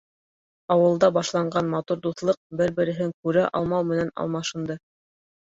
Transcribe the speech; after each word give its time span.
Ауылда 0.75 1.09
башланған 1.17 1.69
матур 1.73 1.99
дуҫлыҡ 2.07 2.39
бер-береһен 2.63 3.13
күрә 3.27 3.45
алмау 3.61 3.87
менән 3.93 4.13
алмашынды. 4.27 4.81